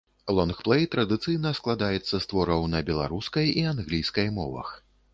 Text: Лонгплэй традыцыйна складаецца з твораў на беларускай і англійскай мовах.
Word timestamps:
Лонгплэй 0.35 0.87
традыцыйна 0.95 1.51
складаецца 1.59 2.15
з 2.23 2.23
твораў 2.33 2.67
на 2.75 2.83
беларускай 2.91 3.55
і 3.59 3.71
англійскай 3.77 4.27
мовах. 4.41 4.79